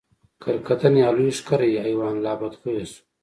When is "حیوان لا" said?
1.85-2.33